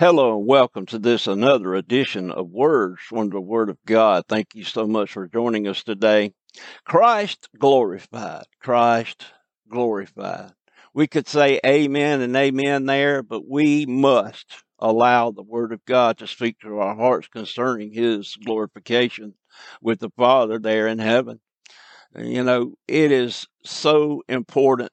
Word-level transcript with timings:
Hello 0.00 0.38
and 0.38 0.46
welcome 0.46 0.86
to 0.86 0.98
this 0.98 1.26
another 1.26 1.74
edition 1.74 2.30
of 2.30 2.48
Words 2.48 3.02
from 3.02 3.28
the 3.28 3.38
Word 3.38 3.68
of 3.68 3.76
God. 3.84 4.24
Thank 4.26 4.54
you 4.54 4.64
so 4.64 4.86
much 4.86 5.12
for 5.12 5.28
joining 5.28 5.68
us 5.68 5.82
today. 5.82 6.32
Christ 6.86 7.50
glorified. 7.58 8.46
Christ 8.62 9.26
glorified. 9.68 10.52
We 10.94 11.06
could 11.06 11.28
say 11.28 11.60
amen 11.66 12.22
and 12.22 12.34
amen 12.34 12.86
there, 12.86 13.22
but 13.22 13.46
we 13.46 13.84
must 13.84 14.62
allow 14.78 15.32
the 15.32 15.42
Word 15.42 15.70
of 15.70 15.84
God 15.84 16.16
to 16.16 16.26
speak 16.26 16.58
to 16.60 16.78
our 16.78 16.96
hearts 16.96 17.28
concerning 17.28 17.92
His 17.92 18.34
glorification 18.42 19.34
with 19.82 20.00
the 20.00 20.08
Father 20.16 20.58
there 20.58 20.86
in 20.86 20.98
heaven. 20.98 21.40
You 22.16 22.42
know, 22.42 22.72
it 22.88 23.12
is 23.12 23.46
so 23.64 24.22
important 24.30 24.92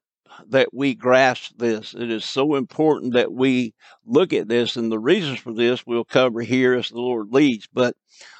that 0.49 0.73
we 0.73 0.95
grasp 0.95 1.53
this. 1.57 1.93
It 1.93 2.11
is 2.11 2.25
so 2.25 2.55
important 2.55 3.13
that 3.13 3.31
we 3.31 3.73
look 4.05 4.33
at 4.33 4.47
this, 4.47 4.75
and 4.75 4.91
the 4.91 4.99
reasons 4.99 5.39
for 5.39 5.53
this 5.53 5.85
we'll 5.85 6.05
cover 6.05 6.41
here 6.41 6.73
as 6.73 6.89
the 6.89 6.99
Lord 6.99 7.27
leads. 7.31 7.67
But 7.71 7.95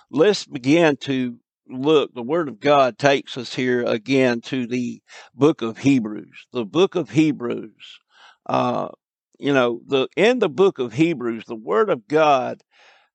let's 0.10 0.46
begin 0.46 0.98
to 0.98 1.38
look. 1.68 2.14
The 2.14 2.22
Word 2.22 2.48
of 2.48 2.60
God 2.60 2.98
takes 2.98 3.38
us 3.38 3.54
here 3.54 3.84
again 3.84 4.42
to 4.42 4.68
the 4.68 5.02
book 5.36 5.62
of 5.62 5.80
Hebrews. 5.80 6.48
The 6.52 6.66
book 6.66 6.96
of 6.96 7.10
Hebrews. 7.10 8.00
Uh, 8.46 8.90
you 9.40 9.54
know, 9.54 9.82
the 9.86 10.08
in 10.16 10.40
the 10.40 10.50
book 10.50 10.80
of 10.80 10.94
Hebrews, 10.94 11.46
the 11.46 11.56
Word 11.56 11.90
of 11.90 12.08
God 12.08 12.64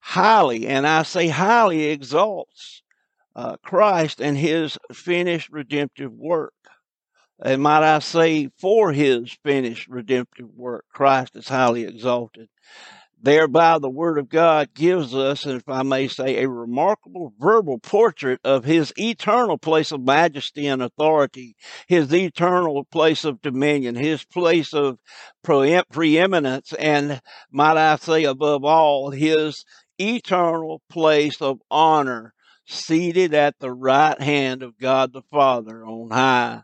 highly, 0.01 0.67
and 0.67 0.87
I 0.87 1.03
say 1.03 1.29
highly, 1.29 1.85
exalts 1.85 2.83
uh, 3.35 3.57
Christ 3.63 4.21
and 4.21 4.37
His 4.37 4.79
finished 4.93 5.51
redemptive 5.51 6.13
work 6.13 6.55
and 7.41 7.63
might 7.63 7.83
I 7.83 7.99
say, 8.01 8.49
for 8.59 8.93
his 8.93 9.33
finished 9.45 9.89
redemptive 9.89 10.55
work, 10.55 10.85
Christ 10.93 11.37
is 11.37 11.49
highly 11.49 11.85
exalted. 11.85 12.49
Thereby, 13.25 13.79
the 13.79 13.89
Word 13.89 14.19
of 14.19 14.29
God 14.29 14.75
gives 14.75 15.15
us, 15.15 15.47
if 15.47 15.69
I 15.69 15.85
may 15.85 16.09
say, 16.09 16.43
a 16.43 16.49
remarkable 16.49 17.33
verbal 17.39 17.79
portrait 17.79 18.41
of 18.43 18.65
His 18.65 18.93
eternal 18.99 19.59
place 19.59 19.93
of 19.93 20.03
majesty 20.03 20.67
and 20.67 20.83
authority, 20.83 21.55
His 21.87 22.13
eternal 22.13 22.83
place 22.85 23.25
of 23.25 23.41
dominion, 23.41 23.95
His 23.95 24.25
place 24.25 24.75
of 24.75 24.99
preeminence, 25.45 26.73
and 26.73 27.23
might 27.53 27.77
I 27.77 27.95
say, 27.95 28.25
above 28.25 28.65
all, 28.65 29.13
His 29.13 29.65
eternal 30.01 30.83
place 30.91 31.41
of 31.41 31.61
honor, 31.71 32.35
seated 32.67 33.35
at 33.35 33.57
the 33.61 33.71
right 33.71 34.21
hand 34.21 34.65
of 34.65 34.77
God 34.79 35.13
the 35.13 35.23
Father 35.31 35.87
on 35.87 36.11
high. 36.11 36.63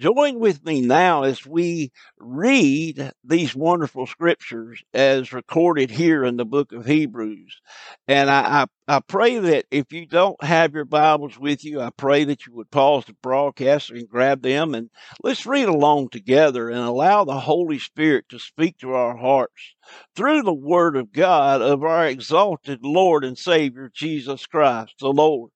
Join 0.00 0.38
with 0.38 0.64
me 0.64 0.80
now 0.80 1.24
as 1.24 1.44
we 1.44 1.92
read 2.18 3.12
these 3.22 3.54
wonderful 3.54 4.06
scriptures 4.06 4.82
as 4.94 5.34
recorded 5.34 5.90
here 5.90 6.24
in 6.24 6.38
the 6.38 6.46
book 6.46 6.72
of 6.72 6.86
Hebrews. 6.86 7.60
And 8.08 8.30
I, 8.30 8.62
I, 8.62 8.66
I, 8.88 9.00
pray 9.00 9.36
that 9.36 9.66
if 9.70 9.92
you 9.92 10.06
don't 10.06 10.42
have 10.42 10.72
your 10.72 10.86
Bibles 10.86 11.38
with 11.38 11.66
you, 11.66 11.82
I 11.82 11.90
pray 11.90 12.24
that 12.24 12.46
you 12.46 12.54
would 12.54 12.70
pause 12.70 13.04
the 13.04 13.12
broadcast 13.22 13.90
and 13.90 14.08
grab 14.08 14.40
them 14.40 14.74
and 14.74 14.88
let's 15.22 15.44
read 15.44 15.68
along 15.68 16.08
together 16.08 16.70
and 16.70 16.80
allow 16.80 17.24
the 17.24 17.40
Holy 17.40 17.78
Spirit 17.78 18.24
to 18.30 18.38
speak 18.38 18.78
to 18.78 18.94
our 18.94 19.18
hearts 19.18 19.74
through 20.16 20.44
the 20.44 20.54
Word 20.54 20.96
of 20.96 21.12
God 21.12 21.60
of 21.60 21.84
our 21.84 22.06
exalted 22.06 22.78
Lord 22.82 23.22
and 23.22 23.36
Savior, 23.36 23.90
Jesus 23.94 24.46
Christ, 24.46 24.94
the 24.98 25.12
Lord 25.12 25.50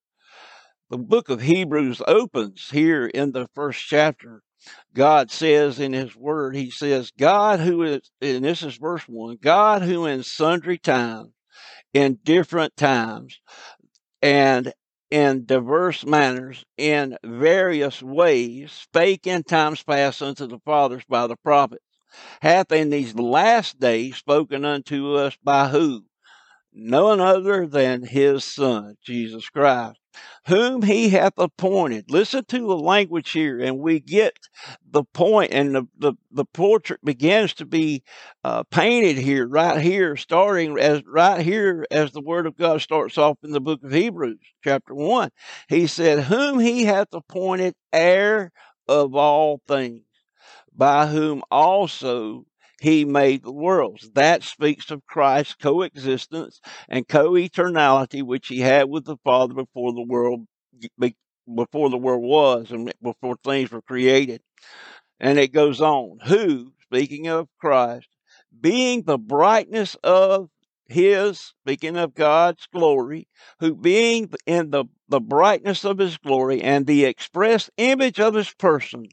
the 0.89 0.97
book 0.97 1.29
of 1.29 1.41
Hebrews 1.41 2.01
opens 2.07 2.69
here 2.69 3.07
in 3.07 3.31
the 3.31 3.47
first 3.55 3.83
chapter. 3.85 4.43
God 4.93 5.31
says 5.31 5.79
in 5.79 5.93
his 5.93 6.15
word, 6.15 6.55
he 6.55 6.69
says, 6.69 7.11
God 7.17 7.59
who 7.59 7.83
is, 7.83 8.11
and 8.21 8.45
this 8.45 8.63
is 8.63 8.77
verse 8.77 9.03
one, 9.07 9.37
God 9.41 9.81
who 9.81 10.05
in 10.05 10.23
sundry 10.23 10.77
times, 10.77 11.29
in 11.93 12.19
different 12.23 12.75
times, 12.77 13.39
and 14.21 14.73
in 15.09 15.45
diverse 15.45 16.05
manners, 16.05 16.63
in 16.77 17.17
various 17.23 18.01
ways, 18.01 18.71
spake 18.71 19.27
in 19.27 19.43
times 19.43 19.83
past 19.83 20.21
unto 20.21 20.47
the 20.47 20.59
fathers 20.65 21.03
by 21.07 21.27
the 21.27 21.37
prophets, 21.37 21.83
hath 22.41 22.71
in 22.71 22.89
these 22.89 23.15
last 23.15 23.79
days 23.79 24.17
spoken 24.17 24.65
unto 24.65 25.15
us 25.15 25.37
by 25.43 25.67
who? 25.67 26.05
None 26.73 27.21
other 27.21 27.67
than 27.67 28.03
his 28.03 28.43
Son, 28.43 28.95
Jesus 29.03 29.49
Christ 29.49 29.99
whom 30.47 30.81
he 30.81 31.09
hath 31.09 31.33
appointed. 31.37 32.09
Listen 32.09 32.45
to 32.45 32.59
the 32.59 32.77
language 32.77 33.31
here, 33.31 33.59
and 33.59 33.79
we 33.79 33.99
get 33.99 34.37
the 34.89 35.03
point, 35.03 35.51
and 35.51 35.75
the, 35.75 35.87
the, 35.97 36.13
the 36.31 36.45
portrait 36.45 37.03
begins 37.03 37.53
to 37.55 37.65
be 37.65 38.03
uh, 38.43 38.63
painted 38.63 39.17
here, 39.17 39.47
right 39.47 39.81
here, 39.81 40.15
starting 40.15 40.77
as 40.77 41.03
right 41.05 41.41
here 41.41 41.85
as 41.91 42.11
the 42.11 42.21
word 42.21 42.45
of 42.45 42.57
God 42.57 42.81
starts 42.81 43.17
off 43.17 43.37
in 43.43 43.51
the 43.51 43.61
book 43.61 43.83
of 43.83 43.91
Hebrews, 43.91 44.39
chapter 44.63 44.93
1. 44.93 45.29
He 45.67 45.87
said, 45.87 46.25
Whom 46.25 46.59
he 46.59 46.85
hath 46.85 47.09
appointed 47.13 47.75
heir 47.91 48.51
of 48.87 49.15
all 49.15 49.61
things, 49.67 50.03
by 50.75 51.07
whom 51.07 51.41
also 51.49 52.45
he 52.81 53.05
made 53.05 53.43
the 53.43 53.51
worlds. 53.51 54.09
That 54.15 54.43
speaks 54.43 54.91
of 54.91 55.05
Christ's 55.05 55.55
coexistence 55.55 56.59
and 56.89 57.07
co-eternality, 57.07 58.23
which 58.23 58.47
he 58.47 58.59
had 58.59 58.89
with 58.89 59.05
the 59.05 59.17
Father 59.23 59.53
before 59.53 59.93
the 59.93 60.01
world 60.01 60.45
before 61.53 61.89
the 61.89 61.97
world 61.97 62.23
was 62.23 62.71
and 62.71 62.91
before 63.01 63.35
things 63.43 63.71
were 63.71 63.81
created. 63.81 64.41
And 65.19 65.37
it 65.37 65.53
goes 65.53 65.79
on. 65.79 66.19
Who, 66.25 66.73
speaking 66.83 67.27
of 67.27 67.47
Christ, 67.59 68.07
being 68.59 69.03
the 69.03 69.17
brightness 69.17 69.95
of 70.03 70.49
his, 70.87 71.53
speaking 71.61 71.97
of 71.97 72.13
God's 72.13 72.67
glory, 72.67 73.27
who 73.59 73.75
being 73.75 74.31
in 74.45 74.71
the, 74.71 74.85
the 75.07 75.19
brightness 75.19 75.83
of 75.85 75.97
his 75.97 76.17
glory 76.17 76.61
and 76.61 76.85
the 76.85 77.05
express 77.05 77.69
image 77.77 78.19
of 78.19 78.33
his 78.33 78.53
person, 78.53 79.07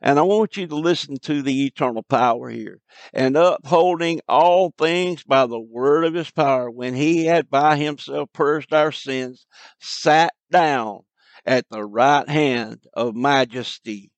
and 0.00 0.18
I 0.18 0.22
want 0.22 0.56
you 0.56 0.66
to 0.66 0.74
listen 0.74 1.16
to 1.22 1.42
the 1.42 1.66
eternal 1.66 2.02
power 2.02 2.50
here. 2.50 2.80
And 3.12 3.36
upholding 3.36 4.20
all 4.28 4.72
things 4.76 5.22
by 5.22 5.46
the 5.46 5.60
word 5.60 6.04
of 6.04 6.14
his 6.14 6.30
power, 6.30 6.70
when 6.70 6.94
he 6.94 7.26
had 7.26 7.48
by 7.48 7.76
himself 7.76 8.30
purged 8.32 8.72
our 8.72 8.92
sins, 8.92 9.46
sat 9.80 10.32
down 10.50 11.00
at 11.46 11.66
the 11.70 11.84
right 11.84 12.28
hand 12.28 12.84
of 12.94 13.14
majesty 13.14 14.10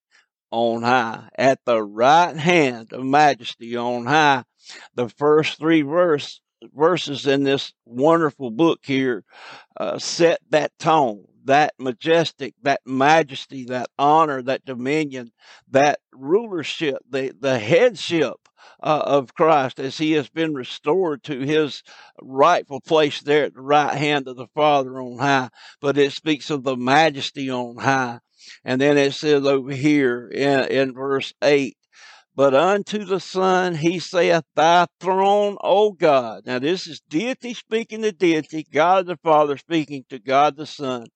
on 0.51 0.83
high. 0.83 1.29
At 1.37 1.61
the 1.65 1.83
right 1.83 2.37
hand 2.37 2.93
of 2.93 3.05
majesty 3.05 3.77
on 3.77 4.07
high. 4.07 4.45
The 4.95 5.09
first 5.09 5.59
three 5.59 5.83
verse, 5.83 6.41
verses 6.75 7.27
in 7.27 7.45
this 7.45 7.73
wonderful 7.85 8.51
book 8.51 8.81
here 8.83 9.25
uh, 9.77 9.99
set 9.99 10.41
that 10.51 10.73
tone 10.79 11.27
that 11.45 11.75
majestic, 11.79 12.55
that 12.63 12.81
majesty, 12.85 13.65
that 13.67 13.89
honor, 13.99 14.43
that 14.43 14.65
dominion, 14.65 15.33
that 15.71 16.01
rulership, 16.13 16.99
the, 17.09 17.33
the 17.39 17.59
headship 17.59 18.37
uh, 18.83 19.03
of 19.05 19.35
Christ 19.35 19.79
as 19.79 19.99
he 19.99 20.13
has 20.13 20.29
been 20.29 20.55
restored 20.55 21.23
to 21.25 21.41
his 21.41 21.83
rightful 22.21 22.81
place 22.81 23.21
there 23.21 23.45
at 23.45 23.55
the 23.55 23.61
right 23.61 23.95
hand 23.95 24.29
of 24.29 24.37
the 24.37 24.49
Father 24.55 25.01
on 25.01 25.19
high. 25.19 25.51
But 25.81 25.99
it 25.99 26.13
speaks 26.13 26.51
of 26.51 26.65
the 26.65 26.77
majesty 26.77 27.51
on 27.51 27.77
high. 27.77 28.21
And 28.65 28.81
then 28.81 28.99
it 28.99 29.13
says 29.15 29.47
over 29.47 29.73
here 29.73 30.29
in, 30.29 30.65
in 30.65 30.95
verse 30.95 31.33
8, 31.43 31.77
but 32.37 32.55
unto 32.55 33.05
the 33.05 33.21
Son 33.21 33.77
he 33.77 33.99
saith, 33.99 34.45
Thy 34.55 34.87
throne, 35.01 35.57
O 35.63 35.93
God. 35.93 36.43
Now, 36.47 36.59
this 36.59 36.87
is 36.87 37.01
deity 37.09 37.55
speaking 37.55 38.03
to 38.03 38.13
deity, 38.13 38.67
God 38.73 39.07
the 39.07 39.17
Father 39.17 39.57
speaking 39.57 40.05
to 40.09 40.19
God 40.19 40.57
the 40.57 40.67
Son. 40.67 41.07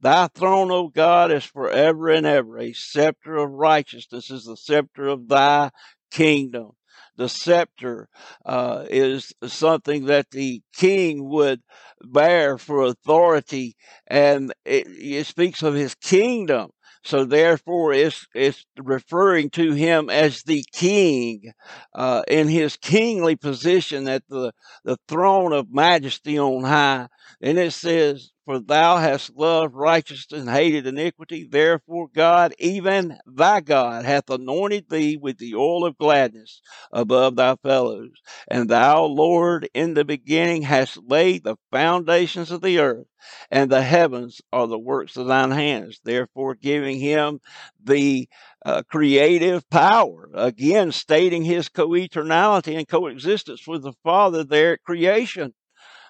Thy 0.00 0.28
throne, 0.28 0.70
O 0.70 0.88
God, 0.88 1.32
is 1.32 1.44
forever 1.44 2.08
and 2.08 2.26
ever. 2.26 2.58
A 2.58 2.72
scepter 2.72 3.36
of 3.36 3.50
righteousness 3.50 4.30
is 4.30 4.44
the 4.44 4.56
scepter 4.56 5.08
of 5.08 5.28
thy 5.28 5.70
kingdom. 6.10 6.72
The 7.16 7.28
scepter 7.28 8.08
uh, 8.46 8.84
is 8.88 9.32
something 9.44 10.06
that 10.06 10.30
the 10.30 10.62
king 10.72 11.28
would 11.28 11.60
bear 12.00 12.58
for 12.58 12.82
authority, 12.82 13.76
and 14.06 14.54
it, 14.64 14.86
it 14.86 15.26
speaks 15.26 15.64
of 15.64 15.74
his 15.74 15.96
kingdom. 15.96 16.70
So 17.08 17.24
therefore, 17.24 17.94
it's 17.94 18.26
it's 18.34 18.66
referring 18.76 19.48
to 19.52 19.72
him 19.72 20.10
as 20.10 20.42
the 20.42 20.62
king 20.74 21.54
uh, 21.94 22.22
in 22.28 22.48
his 22.48 22.76
kingly 22.76 23.34
position 23.34 24.06
at 24.06 24.24
the 24.28 24.52
the 24.84 24.98
throne 25.08 25.54
of 25.54 25.72
majesty 25.72 26.38
on 26.38 26.64
high. 26.64 27.08
And 27.40 27.56
it 27.56 27.72
says, 27.72 28.30
for 28.48 28.60
thou 28.60 28.96
hast 28.96 29.36
loved 29.36 29.74
righteousness 29.74 30.40
and 30.40 30.48
hated 30.48 30.86
iniquity. 30.86 31.46
Therefore, 31.46 32.08
God, 32.14 32.54
even 32.58 33.18
thy 33.26 33.60
God, 33.60 34.06
hath 34.06 34.30
anointed 34.30 34.88
thee 34.88 35.18
with 35.18 35.36
the 35.36 35.54
oil 35.54 35.84
of 35.84 35.98
gladness 35.98 36.62
above 36.90 37.36
thy 37.36 37.56
fellows. 37.56 38.12
And 38.50 38.70
thou, 38.70 39.04
Lord, 39.04 39.68
in 39.74 39.92
the 39.92 40.06
beginning 40.06 40.62
hast 40.62 40.96
laid 40.96 41.44
the 41.44 41.56
foundations 41.70 42.50
of 42.50 42.62
the 42.62 42.78
earth, 42.78 43.06
and 43.50 43.70
the 43.70 43.82
heavens 43.82 44.40
are 44.50 44.66
the 44.66 44.78
works 44.78 45.18
of 45.18 45.26
thine 45.26 45.50
hands. 45.50 46.00
Therefore, 46.02 46.54
giving 46.54 46.98
him 46.98 47.40
the 47.84 48.30
uh, 48.64 48.82
creative 48.90 49.68
power, 49.68 50.30
again 50.32 50.90
stating 50.90 51.44
his 51.44 51.68
co 51.68 51.88
eternality 51.88 52.78
and 52.78 52.88
coexistence 52.88 53.66
with 53.66 53.82
the 53.82 53.92
Father 54.02 54.42
there 54.42 54.72
at 54.72 54.82
creation. 54.84 55.52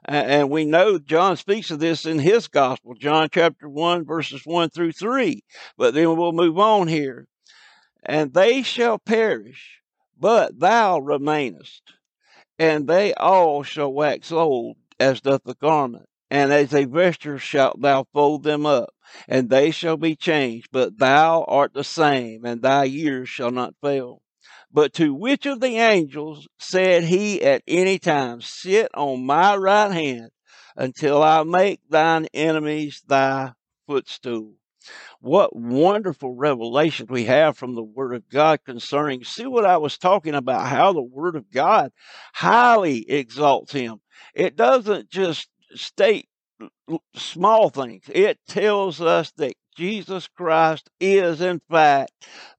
And 0.04 0.50
we 0.50 0.64
know 0.64 0.98
John 0.98 1.36
speaks 1.36 1.70
of 1.70 1.80
this 1.80 2.06
in 2.06 2.18
his 2.18 2.48
gospel, 2.48 2.94
John 2.94 3.28
chapter 3.32 3.68
1, 3.68 4.04
verses 4.04 4.42
1 4.44 4.70
through 4.70 4.92
3. 4.92 5.42
But 5.76 5.94
then 5.94 6.16
we'll 6.16 6.32
move 6.32 6.58
on 6.58 6.88
here. 6.88 7.26
And 8.02 8.32
they 8.32 8.62
shall 8.62 8.98
perish, 8.98 9.80
but 10.18 10.58
thou 10.58 10.98
remainest, 11.00 11.82
and 12.58 12.88
they 12.88 13.12
all 13.14 13.62
shall 13.62 13.92
wax 13.92 14.32
old 14.32 14.76
as 15.00 15.20
doth 15.20 15.42
the 15.44 15.54
garment, 15.54 16.06
and 16.30 16.52
as 16.52 16.72
a 16.72 16.84
vesture 16.84 17.38
shalt 17.38 17.80
thou 17.80 18.06
fold 18.14 18.44
them 18.44 18.64
up, 18.66 18.90
and 19.26 19.50
they 19.50 19.70
shall 19.70 19.96
be 19.96 20.16
changed, 20.16 20.68
but 20.72 20.98
thou 20.98 21.44
art 21.48 21.74
the 21.74 21.84
same, 21.84 22.44
and 22.44 22.62
thy 22.62 22.84
years 22.84 23.28
shall 23.28 23.50
not 23.50 23.74
fail. 23.82 24.22
But 24.73 24.93
to 24.94 25.15
which 25.15 25.47
of 25.47 25.61
the 25.61 25.76
angels 25.79 26.47
said 26.59 27.05
he 27.05 27.43
at 27.43 27.62
any 27.67 27.99
time, 27.99 28.41
Sit 28.41 28.88
on 28.94 29.25
my 29.25 29.56
right 29.56 29.91
hand 29.91 30.31
until 30.76 31.23
I 31.23 31.43
make 31.43 31.81
thine 31.88 32.26
enemies 32.35 33.03
thy 33.06 33.53
footstool? 33.87 34.55
What 35.20 35.56
wonderful 35.56 36.35
revelation 36.35 37.06
we 37.11 37.25
have 37.25 37.56
from 37.56 37.75
the 37.75 37.82
Word 37.82 38.15
of 38.15 38.29
God 38.29 38.61
concerning. 38.65 39.25
See 39.25 39.47
what 39.47 39.65
I 39.65 39.76
was 39.76 39.99
talking 39.99 40.35
about, 40.35 40.67
how 40.67 40.93
the 40.93 41.03
Word 41.03 41.37
of 41.37 41.50
God 41.50 41.93
highly 42.32 43.09
exalts 43.11 43.73
him. 43.73 44.00
It 44.35 44.56
doesn't 44.56 45.11
just 45.11 45.49
state 45.75 46.29
small 47.15 47.70
things, 47.70 48.05
it 48.09 48.38
tells 48.49 49.00
us 49.00 49.32
that 49.32 49.55
Jesus 49.78 50.26
Christ 50.26 50.90
is, 50.98 51.40
in 51.40 51.60
fact, 51.70 52.10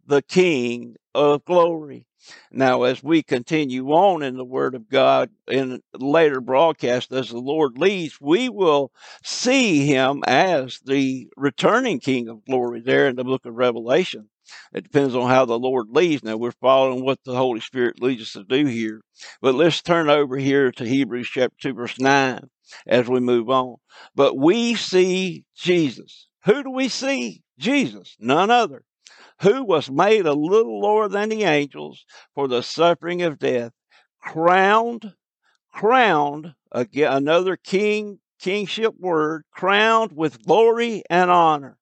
the 0.08 0.22
King 0.22 0.96
of 1.14 1.44
glory. 1.44 2.06
Now, 2.50 2.84
as 2.84 3.04
we 3.04 3.24
continue 3.24 3.90
on 3.90 4.24
in 4.24 4.38
the 4.38 4.46
Word 4.46 4.74
of 4.74 4.88
God 4.88 5.30
in 5.46 5.82
later 5.94 6.40
broadcasts, 6.40 7.12
as 7.12 7.28
the 7.28 7.38
Lord 7.38 7.78
leads, 7.78 8.22
we 8.22 8.48
will 8.48 8.94
see 9.22 9.86
Him 9.86 10.24
as 10.28 10.80
the 10.86 11.28
returning 11.36 12.00
King 12.00 12.30
of 12.30 12.46
glory 12.46 12.80
there 12.80 13.10
in 13.10 13.18
the 13.18 13.26
book 13.26 13.46
of 13.46 13.54
Revelation. 13.54 14.30
It 14.74 14.86
depends 14.86 15.14
on 15.14 15.30
how 15.30 15.44
the 15.44 15.60
Lord 15.60 15.88
leads. 15.90 16.24
Now, 16.24 16.38
we're 16.38 16.54
following 16.54 17.04
what 17.04 17.20
the 17.26 17.36
Holy 17.36 17.60
Spirit 17.60 18.02
leads 18.02 18.22
us 18.22 18.32
to 18.32 18.46
do 18.46 18.66
here. 18.66 19.02
But 19.42 19.56
let's 19.56 19.82
turn 19.82 20.10
over 20.10 20.38
here 20.38 20.72
to 20.72 20.86
Hebrews 20.86 21.28
chapter 21.28 21.58
2, 21.64 21.74
verse 21.74 22.00
9 22.00 22.50
as 22.88 23.10
we 23.10 23.20
move 23.20 23.50
on. 23.50 23.76
But 24.16 24.38
we 24.38 24.76
see 24.76 25.44
Jesus. 25.54 26.29
Who 26.46 26.64
do 26.64 26.72
we 26.72 26.90
see? 26.90 27.44
Jesus, 27.58 28.16
none 28.20 28.50
other 28.50 28.84
who 29.42 29.64
was 29.64 29.90
made 29.90 30.26
a 30.26 30.34
little 30.34 30.82
lower 30.82 31.08
than 31.08 31.30
the 31.30 31.44
angels 31.44 32.06
for 32.36 32.48
the 32.48 32.62
suffering 32.62 33.22
of 33.22 33.40
death, 33.40 33.72
crowned, 34.22 35.14
crowned, 35.72 36.54
again, 36.72 37.12
another 37.12 37.56
king, 37.56 38.20
kingship 38.40 38.94
word, 39.00 39.44
crowned 39.52 40.12
with 40.14 40.44
glory 40.46 41.04
and 41.10 41.32
honor, 41.32 41.78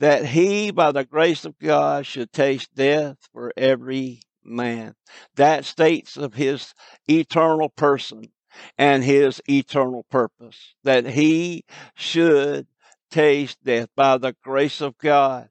that 0.00 0.26
he, 0.26 0.70
by 0.70 0.92
the 0.92 1.04
grace 1.04 1.44
of 1.44 1.58
God, 1.58 2.04
should 2.06 2.32
taste 2.32 2.74
death 2.74 3.16
for 3.32 3.52
every 3.56 4.20
man. 4.44 4.94
That 5.36 5.64
states 5.64 6.16
of 6.16 6.34
his 6.34 6.74
eternal 7.08 7.70
person 7.70 8.32
and 8.76 9.02
his 9.02 9.40
eternal 9.48 10.04
purpose, 10.10 10.74
that 10.84 11.06
he 11.06 11.64
should 11.94 12.66
taste 13.12 13.62
death 13.62 13.88
by 13.94 14.18
the 14.18 14.34
grace 14.42 14.80
of 14.80 14.98
God 14.98 15.48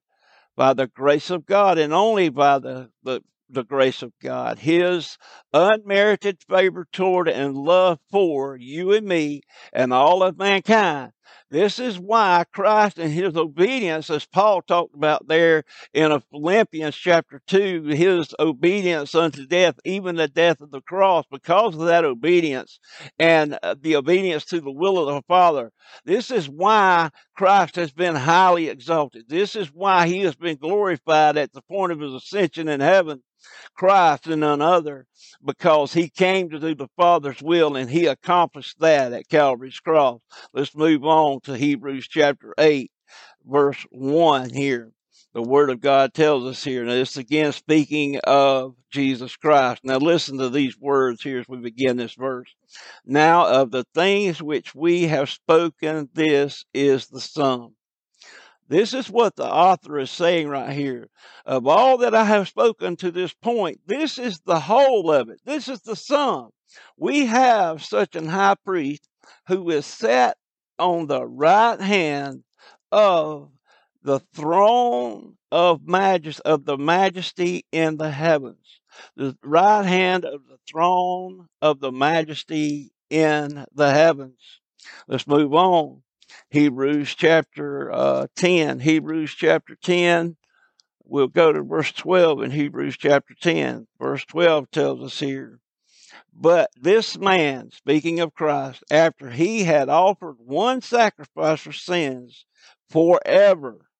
by 0.55 0.73
the 0.73 0.87
grace 0.87 1.29
of 1.29 1.45
God 1.45 1.77
and 1.77 1.93
only 1.93 2.29
by 2.29 2.59
the, 2.59 2.89
the, 3.03 3.23
the 3.49 3.63
grace 3.63 4.01
of 4.01 4.13
God, 4.21 4.59
His 4.59 5.17
unmerited 5.53 6.43
favor 6.47 6.87
toward 6.91 7.27
and 7.27 7.55
love 7.55 7.99
for 8.11 8.55
you 8.55 8.93
and 8.93 9.07
me 9.07 9.41
and 9.73 9.93
all 9.93 10.23
of 10.23 10.37
mankind 10.37 11.13
this 11.49 11.79
is 11.79 11.99
why 11.99 12.45
Christ 12.53 12.97
and 12.97 13.11
his 13.11 13.35
obedience, 13.35 14.09
as 14.09 14.25
Paul 14.25 14.61
talked 14.61 14.95
about 14.95 15.27
there 15.27 15.63
in 15.93 16.17
Philippians 16.31 16.95
chapter 16.95 17.41
2, 17.47 17.83
his 17.83 18.33
obedience 18.39 19.13
unto 19.15 19.45
death, 19.45 19.79
even 19.83 20.15
the 20.15 20.27
death 20.27 20.61
of 20.61 20.71
the 20.71 20.81
cross, 20.81 21.25
because 21.29 21.75
of 21.75 21.81
that 21.87 22.05
obedience 22.05 22.79
and 23.19 23.59
uh, 23.63 23.75
the 23.79 23.95
obedience 23.97 24.45
to 24.45 24.61
the 24.61 24.71
will 24.71 24.97
of 24.97 25.13
the 25.13 25.21
Father. 25.27 25.71
This 26.05 26.31
is 26.31 26.47
why 26.47 27.09
Christ 27.35 27.75
has 27.75 27.91
been 27.91 28.15
highly 28.15 28.69
exalted. 28.69 29.25
This 29.27 29.55
is 29.55 29.73
why 29.73 30.07
he 30.07 30.19
has 30.19 30.35
been 30.35 30.57
glorified 30.57 31.37
at 31.37 31.51
the 31.51 31.61
point 31.63 31.91
of 31.91 31.99
his 31.99 32.13
ascension 32.13 32.67
in 32.67 32.79
heaven. 32.79 33.23
Christ 33.75 34.27
and 34.27 34.41
none 34.41 34.61
other 34.61 35.07
because 35.43 35.93
he 35.93 36.09
came 36.09 36.49
to 36.49 36.59
do 36.59 36.75
the 36.75 36.87
Father's 36.97 37.41
will 37.41 37.75
and 37.75 37.89
he 37.89 38.05
accomplished 38.05 38.79
that 38.79 39.13
at 39.13 39.29
Calvary's 39.29 39.79
cross. 39.79 40.19
Let's 40.53 40.75
move 40.75 41.03
on 41.03 41.41
to 41.41 41.57
Hebrews 41.57 42.07
chapter 42.07 42.53
8, 42.57 42.91
verse 43.45 43.85
1 43.91 44.51
here. 44.51 44.91
The 45.33 45.41
Word 45.41 45.69
of 45.69 45.79
God 45.79 46.13
tells 46.13 46.45
us 46.45 46.61
here. 46.61 46.83
Now, 46.83 46.91
this 46.91 47.15
again 47.15 47.53
speaking 47.53 48.19
of 48.25 48.75
Jesus 48.91 49.37
Christ. 49.37 49.81
Now, 49.85 49.97
listen 49.97 50.37
to 50.39 50.49
these 50.49 50.77
words 50.77 51.21
here 51.21 51.39
as 51.39 51.47
we 51.47 51.57
begin 51.57 51.95
this 51.95 52.15
verse. 52.15 52.53
Now, 53.05 53.47
of 53.47 53.71
the 53.71 53.85
things 53.95 54.41
which 54.41 54.75
we 54.75 55.03
have 55.07 55.29
spoken, 55.29 56.09
this 56.13 56.65
is 56.73 57.07
the 57.07 57.21
sum. 57.21 57.75
This 58.71 58.93
is 58.93 59.09
what 59.09 59.35
the 59.35 59.45
author 59.45 59.99
is 59.99 60.09
saying 60.09 60.47
right 60.47 60.71
here. 60.71 61.09
Of 61.45 61.67
all 61.67 61.97
that 61.97 62.15
I 62.15 62.23
have 62.23 62.47
spoken 62.47 62.95
to 62.95 63.11
this 63.11 63.33
point, 63.33 63.81
this 63.85 64.17
is 64.17 64.39
the 64.45 64.61
whole 64.61 65.11
of 65.11 65.27
it. 65.27 65.41
This 65.43 65.67
is 65.67 65.81
the 65.81 65.97
sum. 65.97 66.51
We 66.95 67.25
have 67.25 67.83
such 67.83 68.15
an 68.15 68.29
high 68.29 68.55
priest 68.63 69.09
who 69.49 69.69
is 69.71 69.85
set 69.85 70.37
on 70.79 71.07
the 71.07 71.27
right 71.27 71.81
hand 71.81 72.45
of 72.93 73.51
the 74.03 74.21
throne 74.33 75.35
of 75.51 75.85
majesty 75.85 76.41
of 76.45 76.63
the 76.63 76.77
majesty 76.77 77.65
in 77.73 77.97
the 77.97 78.09
heavens. 78.09 78.79
The 79.17 79.37
right 79.43 79.85
hand 79.85 80.23
of 80.23 80.47
the 80.47 80.59
throne 80.71 81.49
of 81.61 81.81
the 81.81 81.91
majesty 81.91 82.93
in 83.09 83.65
the 83.73 83.91
heavens. 83.91 84.61
Let's 85.09 85.27
move 85.27 85.53
on. 85.53 86.03
Hebrews 86.49 87.15
chapter 87.15 87.91
uh, 87.91 88.27
10. 88.35 88.79
Hebrews 88.79 89.33
chapter 89.33 89.75
10. 89.75 90.37
We'll 91.03 91.27
go 91.27 91.51
to 91.51 91.61
verse 91.61 91.91
12 91.91 92.43
in 92.43 92.51
Hebrews 92.51 92.97
chapter 92.97 93.33
10. 93.39 93.87
Verse 93.99 94.25
12 94.25 94.71
tells 94.71 95.03
us 95.03 95.19
here. 95.19 95.59
But 96.33 96.71
this 96.79 97.17
man, 97.17 97.71
speaking 97.71 98.19
of 98.19 98.33
Christ, 98.33 98.83
after 98.89 99.29
he 99.29 99.63
had 99.63 99.89
offered 99.89 100.37
one 100.39 100.81
sacrifice 100.81 101.61
for 101.61 101.73
sins 101.73 102.45
forever, 102.89 103.90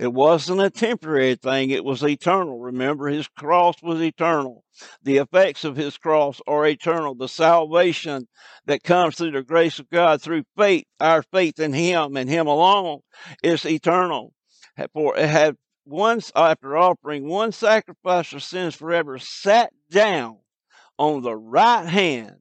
it 0.00 0.14
wasn't 0.14 0.62
a 0.62 0.70
temporary 0.70 1.34
thing, 1.34 1.68
it 1.68 1.84
was 1.84 2.02
eternal. 2.02 2.58
Remember, 2.58 3.08
his 3.08 3.28
cross 3.28 3.74
was 3.82 4.00
eternal. 4.00 4.64
The 5.02 5.18
effects 5.18 5.62
of 5.62 5.76
his 5.76 5.98
cross 5.98 6.40
are 6.46 6.66
eternal. 6.66 7.14
The 7.14 7.28
salvation 7.28 8.26
that 8.64 8.82
comes 8.82 9.16
through 9.16 9.32
the 9.32 9.42
grace 9.42 9.78
of 9.78 9.90
God 9.90 10.22
through 10.22 10.44
faith, 10.56 10.86
our 11.00 11.22
faith 11.22 11.60
in 11.60 11.74
him 11.74 12.16
and 12.16 12.30
him 12.30 12.46
alone, 12.46 13.00
is 13.42 13.66
eternal. 13.66 14.32
For 14.94 15.18
it 15.18 15.28
had 15.28 15.56
once, 15.84 16.32
after 16.34 16.78
offering 16.78 17.28
one 17.28 17.52
sacrifice 17.52 18.28
for 18.28 18.40
sins 18.40 18.74
forever, 18.74 19.18
sat 19.18 19.70
down 19.90 20.38
on 20.98 21.20
the 21.20 21.36
right 21.36 21.86
hand 21.86 22.40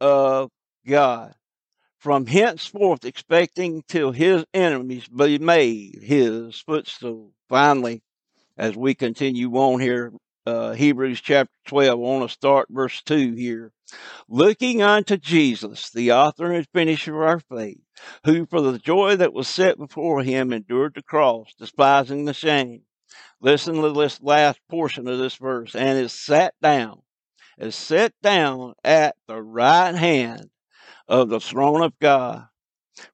of 0.00 0.50
God 0.86 1.34
from 1.98 2.26
henceforth 2.26 3.04
expecting 3.04 3.82
till 3.88 4.12
his 4.12 4.44
enemies 4.52 5.08
be 5.08 5.38
made 5.38 5.98
his 6.02 6.60
footstool. 6.60 7.32
Finally, 7.48 8.02
as 8.56 8.76
we 8.76 8.94
continue 8.94 9.52
on 9.54 9.80
here, 9.80 10.12
uh, 10.46 10.72
Hebrews 10.72 11.20
chapter 11.20 11.52
12, 11.66 11.90
I 11.90 11.94
want 11.94 12.28
to 12.28 12.32
start 12.32 12.68
verse 12.70 13.02
2 13.02 13.32
here. 13.32 13.72
Looking 14.28 14.82
unto 14.82 15.16
Jesus, 15.16 15.90
the 15.90 16.12
author 16.12 16.52
and 16.52 16.66
finisher 16.72 17.22
of 17.22 17.28
our 17.28 17.40
faith, 17.40 17.80
who 18.24 18.46
for 18.46 18.60
the 18.60 18.78
joy 18.78 19.16
that 19.16 19.32
was 19.32 19.48
set 19.48 19.78
before 19.78 20.22
him 20.22 20.52
endured 20.52 20.94
the 20.94 21.02
cross, 21.02 21.54
despising 21.58 22.24
the 22.24 22.34
shame. 22.34 22.82
Listen 23.40 23.82
to 23.82 23.92
this 23.92 24.20
last 24.22 24.60
portion 24.68 25.08
of 25.08 25.18
this 25.18 25.36
verse, 25.36 25.74
and 25.74 25.98
is 25.98 26.12
sat 26.12 26.54
down, 26.60 27.02
is 27.58 27.74
set 27.74 28.12
down 28.22 28.74
at 28.84 29.16
the 29.26 29.42
right 29.42 29.94
hand 29.94 30.50
of 31.08 31.28
the 31.28 31.40
throne 31.40 31.82
of 31.82 31.98
God. 31.98 32.46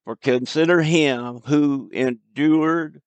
For 0.05 0.17
consider 0.17 0.83
him 0.83 1.41
who 1.47 1.91
endured 1.93 3.03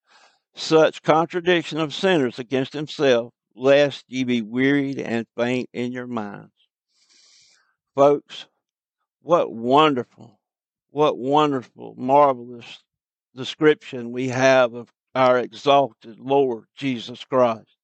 such 0.55 1.03
contradiction 1.03 1.79
of 1.79 1.93
sinners 1.93 2.39
against 2.39 2.73
himself, 2.73 3.33
lest 3.55 4.03
ye 4.07 4.23
be 4.23 4.41
wearied 4.41 4.99
and 4.99 5.25
faint 5.37 5.69
in 5.73 5.91
your 5.91 6.07
minds. 6.07 6.51
Folks, 7.95 8.47
what 9.21 9.53
wonderful, 9.53 10.39
what 10.89 11.17
wonderful, 11.17 11.95
marvelous 11.97 12.83
description 13.35 14.11
we 14.11 14.27
have 14.29 14.73
of 14.73 14.89
our 15.13 15.39
exalted 15.39 16.19
Lord 16.19 16.65
Jesus 16.75 17.23
Christ 17.23 17.74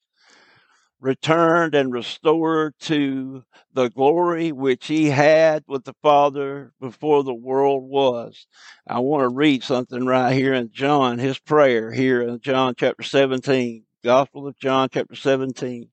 returned 1.01 1.74
and 1.74 1.91
restored 1.91 2.75
to 2.79 3.43
the 3.74 3.89
glory 3.89 4.51
which 4.51 4.86
he 4.86 5.10
had 5.10 5.63
with 5.67 5.84
the 5.84 5.96
Father 6.03 6.72
before 6.79 7.24
the 7.24 7.34
world 7.34 7.84
was. 7.84 8.46
I 8.88 9.00
want 9.00 9.24
to 9.24 9.36
read 9.36 9.63
something 9.63 10.05
right 10.05 10.34
here 10.34 10.53
in 10.53 10.72
John, 10.72 11.17
his 11.17 11.39
prayer 11.39 11.91
here 11.91 12.22
in 12.22 12.39
John 12.39 12.75
chapter 12.77 13.03
17, 13.03 13.84
Gospel 14.03 14.48
of 14.48 14.58
John 14.60 14.89
chapter 14.93 15.15
17. 15.15 15.89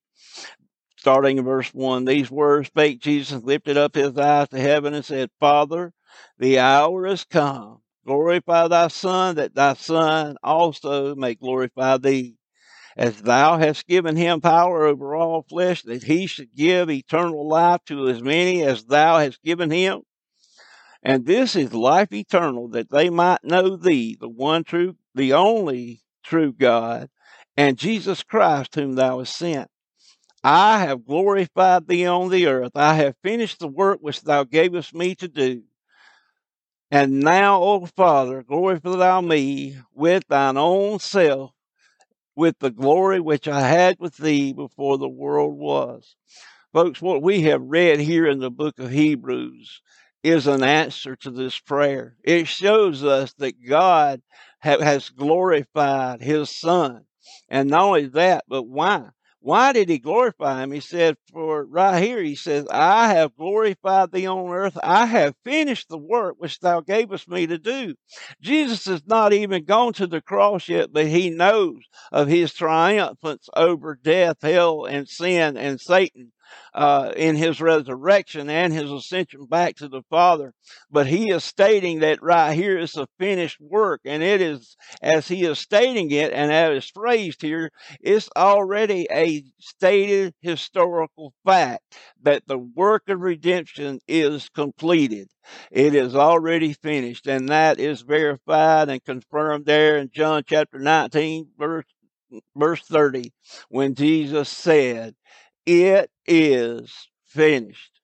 Starting 0.98 1.38
in 1.38 1.44
verse 1.44 1.72
1, 1.72 2.04
these 2.04 2.30
words 2.30 2.66
spake 2.66 3.00
Jesus, 3.00 3.42
lifted 3.42 3.78
up 3.78 3.94
his 3.94 4.16
eyes 4.18 4.48
to 4.48 4.60
heaven, 4.60 4.92
and 4.92 5.04
said, 5.04 5.30
Father, 5.40 5.92
the 6.38 6.58
hour 6.58 7.06
is 7.06 7.24
come. 7.24 7.80
Glorify 8.04 8.68
thy 8.68 8.88
Son, 8.88 9.36
that 9.36 9.54
thy 9.54 9.74
Son 9.74 10.36
also 10.42 11.14
may 11.14 11.34
glorify 11.34 11.96
thee 11.98 12.38
as 12.99 13.23
thou 13.23 13.59
hast 13.59 13.87
given 13.87 14.17
him 14.17 14.40
power 14.40 14.85
over 14.85 15.14
all 15.14 15.43
flesh, 15.43 15.83
that 15.83 16.02
he 16.02 16.26
should 16.26 16.52
give 16.57 16.90
eternal 16.90 17.49
life 17.49 17.81
to 17.87 18.09
as 18.09 18.21
many 18.21 18.64
as 18.64 18.85
thou 18.85 19.19
hast 19.19 19.40
given 19.45 19.71
him. 19.71 20.02
And 21.00 21.25
this 21.25 21.55
is 21.55 21.73
life 21.73 22.12
eternal, 22.12 22.67
that 22.71 22.90
they 22.90 23.09
might 23.09 23.45
know 23.45 23.76
thee, 23.76 24.17
the 24.21 24.28
one 24.28 24.64
true, 24.64 24.97
the 25.14 25.33
only 25.33 26.00
true 26.25 26.52
God, 26.52 27.09
and 27.57 27.78
Jesus 27.78 28.25
Christ, 28.25 28.75
whom 28.75 28.95
thou 28.95 29.21
hast 29.21 29.37
sent. 29.37 29.71
I 30.43 30.81
have 30.81 31.07
glorified 31.07 31.87
thee 31.87 32.07
on 32.07 32.31
the 32.31 32.49
earth. 32.49 32.73
I 32.75 32.95
have 32.95 33.14
finished 33.23 33.61
the 33.61 33.69
work 33.69 33.99
which 34.00 34.23
thou 34.23 34.43
gavest 34.43 34.93
me 34.93 35.14
to 35.17 35.28
do. 35.28 35.62
And 36.90 37.21
now, 37.21 37.62
O 37.62 37.87
Father, 37.87 38.43
glorify 38.43 38.97
thou 38.97 39.21
me 39.21 39.78
with 39.95 40.25
thine 40.28 40.57
own 40.57 40.99
self 40.99 41.52
with 42.38 42.57
the 42.61 42.71
glory 42.71 43.18
which 43.18 43.49
I 43.49 43.62
had 43.62 43.97
with 43.99 44.16
thee 44.16 44.52
before 44.52 44.97
the 44.97 45.09
world 45.09 45.59
was. 45.59 46.14
Folks, 46.73 47.02
what 47.02 47.21
we 47.21 47.42
have 47.42 47.61
read 47.61 47.99
here 47.99 48.28
in 48.28 48.38
the 48.38 48.49
book 48.50 48.78
of 48.78 48.92
Hebrews 48.92 49.83
is 50.23 50.47
an 50.47 50.62
answer 50.62 51.16
to 51.16 51.33
this 51.33 51.59
prayer. 51.59 52.16
It 52.23 52.47
shows 52.47 53.02
us 53.02 53.33
that 53.38 53.66
God 53.66 54.23
ha- 54.62 54.78
has 54.80 55.09
glorified 55.09 56.21
his 56.23 56.49
son. 56.49 57.07
And 57.49 57.71
not 57.71 57.83
only 57.83 58.07
that, 58.07 58.45
but 58.47 58.62
why? 58.62 59.09
Why 59.40 59.73
did 59.73 59.88
he 59.88 59.99
glorify 59.99 60.62
him? 60.62 60.73
He 60.73 60.80
said, 60.80 61.16
for 61.33 61.64
right 61.64 62.02
here, 62.02 62.23
he 62.23 62.35
says, 62.35 62.66
I 62.71 63.14
have 63.14 63.37
glorified 63.37 64.11
thee 64.11 64.26
on 64.26 64.50
earth. 64.50 64.76
I 64.83 65.07
have 65.07 65.35
finished 65.45 65.88
the 65.88 65.99
work 65.99 66.35
which 66.38 66.59
thou 66.59 66.80
gavest 66.80 67.28
me 67.28 67.47
to 67.47 67.59
do. 67.59 67.95
Jesus 68.40 68.85
has 68.87 69.02
not 69.07 69.33
even 69.33 69.64
gone 69.64 69.92
to 69.95 70.07
the 70.07 70.21
cross 70.21 70.68
yet, 70.68 70.92
but 70.92 71.07
he 71.07 71.30
knows 71.30 71.83
of 72.11 72.28
his 72.28 72.52
triumphance 72.52 73.49
over 73.54 73.99
death, 74.02 74.38
hell, 74.42 74.85
and 74.85 75.09
sin 75.09 75.57
and 75.57 75.80
Satan 75.80 76.33
uh, 76.75 77.12
in 77.17 77.37
his 77.37 77.61
resurrection 77.61 78.49
and 78.50 78.73
his 78.73 78.90
ascension 78.90 79.45
back 79.47 79.76
to 79.76 79.88
the 79.88 80.02
Father. 80.11 80.55
But 80.90 81.07
he 81.07 81.31
is 81.31 81.45
stating 81.45 82.00
that 82.00 82.23
right 82.23 82.55
here 82.55 82.78
is 82.78 82.97
a 82.97 83.09
finished 83.19 83.61
work, 83.61 84.00
and 84.05 84.23
it 84.23 84.40
is, 84.40 84.76
as 85.02 85.28
he 85.28 85.45
is 85.45 85.59
stating 85.59 86.11
it, 86.11 86.33
and 86.33 86.52
as 86.52 86.78
it's 86.78 86.90
phrased 86.90 87.43
here, 87.43 87.71
it's 88.00 88.28
already 88.37 89.07
a 89.11 89.45
stated 89.59 90.35
historical 90.40 91.33
fact 91.45 91.83
that 92.23 92.43
the 92.47 92.59
work 92.59 93.09
of 93.09 93.21
redemption 93.21 94.00
is 94.07 94.49
completed. 94.50 95.28
It 95.71 95.95
is 95.95 96.14
already 96.14 96.75
finished, 96.75 97.26
and 97.26 97.49
that 97.49 97.81
is 97.81 98.02
verified 98.02 98.88
and 98.88 99.05
confirmed 99.05 99.67
there 99.67 99.99
in 99.99 100.11
John 100.12 100.43
chapter 100.47 100.78
19, 100.78 101.49
verse 101.59 101.85
verse 102.57 102.83
30, 102.83 103.33
when 103.69 103.95
Jesus 103.95 104.49
said, 104.49 105.14
it 105.68 106.10
is 106.26 107.08
finished. 107.26 108.00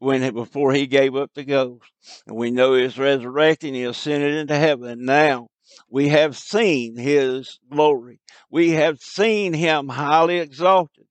When 0.00 0.34
before 0.34 0.72
he 0.72 0.86
gave 0.86 1.14
up 1.14 1.30
the 1.32 1.44
ghost, 1.44 1.90
and 2.26 2.36
we 2.36 2.50
know 2.50 2.74
he's 2.74 2.98
resurrected, 2.98 3.68
and 3.68 3.76
he 3.76 3.84
ascended 3.84 4.34
into 4.34 4.56
heaven. 4.56 5.04
Now 5.04 5.48
we 5.88 6.08
have 6.08 6.36
seen 6.36 6.96
his 6.96 7.60
glory. 7.70 8.20
We 8.50 8.72
have 8.72 8.98
seen 8.98 9.54
him 9.54 9.88
highly 9.88 10.38
exalted. 10.40 11.06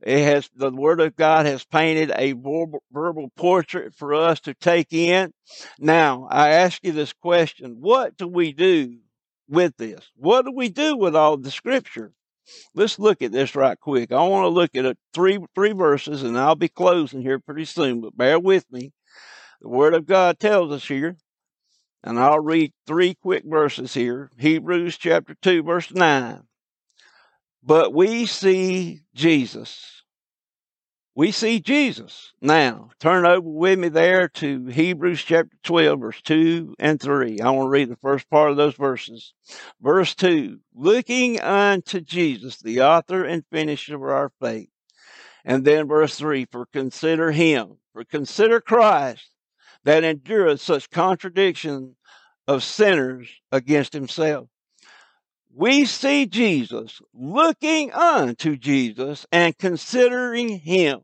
It 0.00 0.24
has 0.24 0.50
the 0.56 0.70
Word 0.70 1.00
of 1.00 1.14
God 1.14 1.46
has 1.46 1.64
painted 1.64 2.10
a 2.16 2.32
verbal 2.32 3.30
portrait 3.36 3.94
for 3.94 4.14
us 4.14 4.40
to 4.40 4.54
take 4.54 4.92
in. 4.92 5.32
Now 5.78 6.26
I 6.30 6.48
ask 6.50 6.82
you 6.82 6.92
this 6.92 7.12
question: 7.12 7.76
What 7.80 8.16
do 8.16 8.26
we 8.26 8.52
do 8.52 8.96
with 9.48 9.76
this? 9.76 10.10
What 10.16 10.46
do 10.46 10.52
we 10.52 10.70
do 10.70 10.96
with 10.96 11.14
all 11.14 11.36
the 11.36 11.50
Scripture? 11.50 12.12
Let's 12.74 12.98
look 12.98 13.22
at 13.22 13.32
this 13.32 13.54
right 13.54 13.78
quick. 13.78 14.12
I 14.12 14.26
want 14.26 14.44
to 14.44 14.48
look 14.48 14.74
at 14.76 14.96
three 15.12 15.38
three 15.54 15.72
verses, 15.72 16.22
and 16.22 16.38
I'll 16.38 16.54
be 16.54 16.68
closing 16.68 17.22
here 17.22 17.38
pretty 17.38 17.64
soon. 17.64 18.00
But 18.00 18.16
bear 18.16 18.38
with 18.38 18.70
me. 18.70 18.92
The 19.60 19.68
Word 19.68 19.94
of 19.94 20.06
God 20.06 20.38
tells 20.38 20.72
us 20.72 20.86
here, 20.86 21.16
and 22.02 22.18
I'll 22.18 22.40
read 22.40 22.72
three 22.86 23.14
quick 23.14 23.44
verses 23.46 23.94
here. 23.94 24.30
Hebrews 24.38 24.98
chapter 24.98 25.34
two, 25.40 25.62
verse 25.62 25.92
nine. 25.92 26.42
But 27.62 27.94
we 27.94 28.26
see 28.26 29.00
Jesus 29.14 30.03
we 31.14 31.30
see 31.30 31.60
Jesus. 31.60 32.32
Now, 32.40 32.90
turn 32.98 33.24
over 33.24 33.48
with 33.48 33.78
me 33.78 33.88
there 33.88 34.28
to 34.28 34.66
Hebrews 34.66 35.22
chapter 35.22 35.56
12, 35.62 36.00
verse 36.00 36.20
2 36.22 36.74
and 36.78 37.00
3. 37.00 37.40
I 37.40 37.50
want 37.50 37.66
to 37.66 37.70
read 37.70 37.88
the 37.88 37.96
first 37.96 38.28
part 38.28 38.50
of 38.50 38.56
those 38.56 38.74
verses. 38.74 39.32
Verse 39.80 40.14
2 40.16 40.58
Looking 40.74 41.40
unto 41.40 42.00
Jesus, 42.00 42.58
the 42.58 42.82
author 42.82 43.24
and 43.24 43.44
finisher 43.52 43.94
of 43.94 44.02
our 44.02 44.32
faith. 44.40 44.70
And 45.44 45.64
then 45.64 45.86
verse 45.86 46.16
3 46.16 46.46
For 46.46 46.66
consider 46.66 47.30
him, 47.30 47.78
for 47.92 48.04
consider 48.04 48.60
Christ 48.60 49.28
that 49.84 50.02
endureth 50.02 50.60
such 50.60 50.90
contradiction 50.90 51.94
of 52.48 52.64
sinners 52.64 53.28
against 53.52 53.92
himself 53.92 54.48
we 55.56 55.84
see 55.84 56.26
Jesus 56.26 57.00
looking 57.12 57.92
unto 57.92 58.56
Jesus 58.56 59.26
and 59.30 59.56
considering 59.56 60.48
him. 60.48 61.00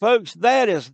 Folks, 0.00 0.34
that 0.34 0.68
is 0.68 0.90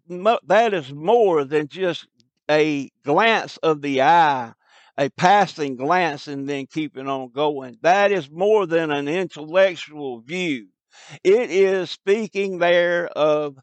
that 0.46 0.75
is 0.75 0.92
more 0.92 1.44
than 1.44 1.68
just 1.68 2.06
a 2.50 2.90
glance 3.04 3.56
of 3.58 3.80
the 3.80 4.02
eye, 4.02 4.52
a 4.98 5.08
passing 5.10 5.76
glance 5.76 6.28
and 6.28 6.46
then 6.46 6.66
keeping 6.66 7.08
on 7.08 7.30
going. 7.30 7.78
That 7.82 8.12
is 8.12 8.30
more 8.30 8.66
than 8.66 8.90
an 8.90 9.08
intellectual 9.08 10.20
view. 10.20 10.68
It 11.25 11.50
is 11.50 11.90
speaking 11.90 12.58
there 12.58 13.06
of 13.08 13.56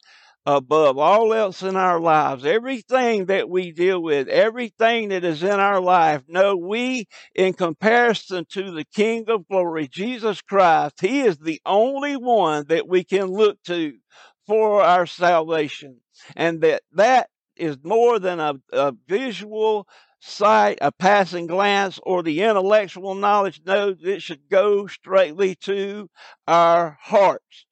above 0.46 0.98
all 0.98 1.34
else 1.34 1.64
in 1.64 1.76
our 1.76 2.00
lives, 2.00 2.46
everything 2.46 3.26
that 3.26 3.50
we 3.50 3.72
deal 3.72 4.02
with, 4.02 4.28
everything 4.28 5.10
that 5.10 5.24
is 5.24 5.42
in 5.42 5.60
our 5.60 5.82
life, 5.82 6.22
know 6.28 6.56
we, 6.56 7.08
in 7.34 7.54
comparison 7.54 8.46
to 8.50 8.72
the 8.72 8.86
King 8.94 9.26
of 9.28 9.48
glory, 9.48 9.88
Jesus 9.88 10.42
Christ, 10.42 11.02
He 11.02 11.22
is 11.22 11.38
the 11.38 11.62
only 11.66 12.16
one 12.16 12.66
that 12.68 12.88
we 12.88 13.04
can 13.04 13.26
look 13.26 13.62
to 13.64 13.98
for 14.46 14.84
our 14.84 15.08
salvation. 15.08 16.02
And 16.36 16.62
that 16.62 16.84
that 16.94 17.30
is 17.56 17.78
more 17.84 18.20
than 18.20 18.40
a, 18.40 18.56
a 18.72 18.94
visual 19.08 19.88
sight, 20.20 20.78
a 20.82 20.92
passing 20.92 21.48
glance, 21.48 22.00
or 22.04 22.22
the 22.22 22.42
intellectual 22.42 23.16
knowledge. 23.16 23.62
No, 23.66 23.96
it 24.00 24.22
should 24.22 24.50
go 24.50 24.88
straightly 24.88 25.56
to 25.62 26.10
our 26.48 26.98
hearts. 27.02 27.66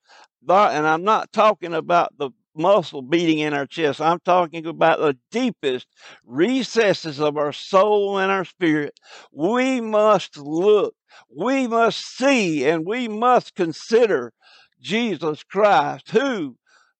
And 0.47 0.85
I'm 0.85 1.03
not 1.03 1.31
talking 1.31 1.73
about 1.73 2.17
the 2.17 2.31
muscle 2.55 3.01
beating 3.01 3.39
in 3.39 3.53
our 3.53 3.65
chest. 3.65 4.01
I'm 4.01 4.19
talking 4.19 4.65
about 4.65 4.99
the 4.99 5.17
deepest 5.31 5.87
recesses 6.25 7.19
of 7.19 7.37
our 7.37 7.51
soul 7.53 8.17
and 8.17 8.31
our 8.31 8.45
spirit. 8.45 8.99
We 9.31 9.81
must 9.81 10.37
look, 10.37 10.95
we 11.29 11.67
must 11.67 11.99
see, 11.99 12.65
and 12.65 12.85
we 12.85 13.07
must 13.07 13.55
consider 13.55 14.33
Jesus 14.81 15.43
Christ, 15.43 16.11
who 16.11 16.57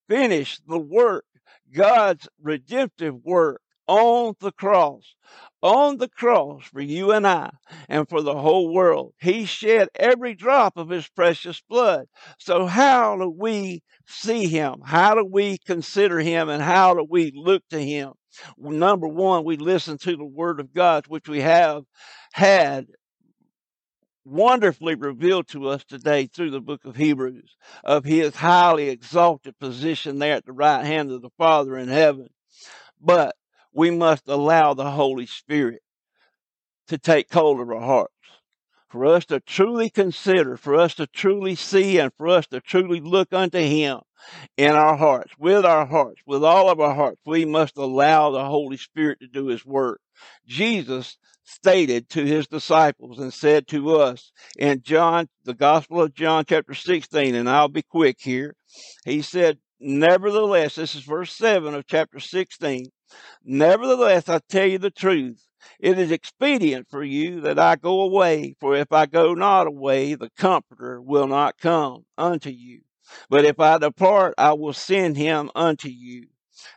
finished 0.07 0.61
the 0.67 0.79
work, 0.79 1.25
God's 1.73 2.27
redemptive 2.41 3.15
work 3.23 3.61
on 3.87 4.35
the 4.39 4.51
cross. 4.51 5.15
On 5.63 5.95
the 5.95 6.09
cross 6.09 6.65
for 6.65 6.81
you 6.81 7.13
and 7.13 7.25
I 7.25 7.49
and 7.87 8.07
for 8.09 8.21
the 8.21 8.35
whole 8.35 8.73
world. 8.73 9.13
He 9.21 9.45
shed 9.45 9.87
every 9.95 10.35
drop 10.35 10.75
of 10.75 10.89
his 10.89 11.07
precious 11.07 11.61
blood. 11.69 12.07
So, 12.37 12.65
how 12.65 13.15
do 13.15 13.29
we 13.29 13.81
see 14.05 14.47
him? 14.47 14.81
How 14.83 15.15
do 15.15 15.23
we 15.23 15.57
consider 15.59 16.19
him? 16.19 16.49
And 16.49 16.61
how 16.61 16.93
do 16.95 17.07
we 17.09 17.31
look 17.33 17.63
to 17.69 17.79
him? 17.79 18.11
Number 18.57 19.07
one, 19.07 19.45
we 19.45 19.55
listen 19.55 19.97
to 19.99 20.17
the 20.17 20.25
Word 20.25 20.59
of 20.59 20.73
God, 20.73 21.07
which 21.07 21.29
we 21.29 21.39
have 21.39 21.83
had 22.33 22.87
wonderfully 24.25 24.95
revealed 24.95 25.47
to 25.49 25.69
us 25.69 25.83
today 25.85 26.27
through 26.27 26.51
the 26.51 26.61
book 26.61 26.83
of 26.83 26.97
Hebrews 26.97 27.55
of 27.85 28.03
his 28.03 28.35
highly 28.35 28.89
exalted 28.89 29.57
position 29.59 30.19
there 30.19 30.35
at 30.35 30.45
the 30.45 30.51
right 30.51 30.85
hand 30.85 31.11
of 31.11 31.21
the 31.21 31.29
Father 31.37 31.77
in 31.77 31.87
heaven. 31.87 32.27
But 32.99 33.35
we 33.73 33.91
must 33.91 34.27
allow 34.27 34.73
the 34.73 34.91
Holy 34.91 35.25
Spirit 35.25 35.81
to 36.87 36.97
take 36.97 37.33
hold 37.33 37.59
of 37.59 37.69
our 37.69 37.79
hearts. 37.79 38.13
For 38.89 39.05
us 39.05 39.25
to 39.25 39.39
truly 39.39 39.89
consider, 39.89 40.55
for 40.55 40.75
us 40.75 40.93
to 40.95 41.07
truly 41.07 41.55
see, 41.55 41.97
and 41.97 42.11
for 42.15 42.27
us 42.27 42.45
to 42.47 42.61
truly 42.61 42.99
look 42.99 43.33
unto 43.33 43.57
Him 43.57 44.01
in 44.55 44.71
our 44.71 44.95
hearts, 44.95 45.33
with 45.39 45.65
our 45.65 45.85
hearts, 45.87 46.21
with 46.27 46.43
all 46.43 46.69
of 46.69 46.79
our 46.79 46.93
hearts, 46.93 47.19
we 47.25 47.43
must 47.43 47.75
allow 47.75 48.29
the 48.29 48.45
Holy 48.45 48.77
Spirit 48.77 49.19
to 49.21 49.27
do 49.27 49.47
His 49.47 49.65
work. 49.65 49.99
Jesus 50.45 51.17
stated 51.43 52.09
to 52.09 52.25
his 52.25 52.47
disciples 52.47 53.19
and 53.19 53.33
said 53.33 53.67
to 53.67 53.95
us 53.97 54.31
in 54.57 54.81
John, 54.81 55.27
the 55.43 55.53
Gospel 55.53 56.01
of 56.01 56.13
John, 56.13 56.45
chapter 56.47 56.73
16, 56.73 57.35
and 57.35 57.49
I'll 57.49 57.67
be 57.67 57.81
quick 57.81 58.17
here. 58.19 58.55
He 59.05 59.21
said, 59.21 59.59
Nevertheless, 59.79 60.75
this 60.75 60.95
is 60.95 61.03
verse 61.03 61.33
7 61.33 61.73
of 61.73 61.85
chapter 61.85 62.19
16. 62.19 62.85
Nevertheless, 63.43 64.29
I 64.29 64.39
tell 64.39 64.65
you 64.65 64.77
the 64.77 64.89
truth. 64.89 65.47
It 65.79 65.97
is 65.97 66.11
expedient 66.11 66.89
for 66.89 67.03
you 67.03 67.41
that 67.41 67.59
I 67.59 67.75
go 67.75 68.01
away, 68.01 68.55
for 68.59 68.75
if 68.75 68.91
I 68.91 69.05
go 69.05 69.33
not 69.33 69.67
away, 69.67 70.15
the 70.15 70.29
Comforter 70.37 71.01
will 71.01 71.27
not 71.27 71.57
come 71.57 72.05
unto 72.17 72.49
you. 72.49 72.81
But 73.29 73.45
if 73.45 73.59
I 73.59 73.77
depart, 73.77 74.33
I 74.37 74.53
will 74.53 74.73
send 74.73 75.17
him 75.17 75.51
unto 75.55 75.89
you. 75.89 76.27